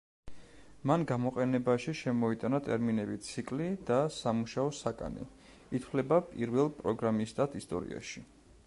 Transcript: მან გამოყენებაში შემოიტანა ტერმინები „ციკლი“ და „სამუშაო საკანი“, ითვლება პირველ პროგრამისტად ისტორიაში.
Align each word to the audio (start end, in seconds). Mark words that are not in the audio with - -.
მან 0.91 1.03
გამოყენებაში 1.09 1.93
შემოიტანა 1.99 2.61
ტერმინები 2.69 3.19
„ციკლი“ 3.27 3.69
და 3.91 3.99
„სამუშაო 4.17 4.73
საკანი“, 4.81 5.29
ითვლება 5.81 6.21
პირველ 6.33 6.75
პროგრამისტად 6.81 7.57
ისტორიაში. 7.65 8.31